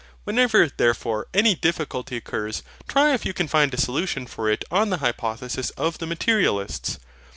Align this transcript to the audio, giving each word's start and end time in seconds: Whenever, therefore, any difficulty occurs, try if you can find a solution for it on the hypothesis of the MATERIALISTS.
Whenever, 0.23 0.67
therefore, 0.67 1.27
any 1.31 1.53
difficulty 1.53 2.17
occurs, 2.17 2.63
try 2.87 3.13
if 3.13 3.23
you 3.23 3.33
can 3.33 3.47
find 3.47 3.71
a 3.71 3.79
solution 3.79 4.25
for 4.25 4.49
it 4.49 4.65
on 4.71 4.89
the 4.89 4.97
hypothesis 4.97 5.69
of 5.77 5.99
the 5.99 6.07
MATERIALISTS. 6.07 6.97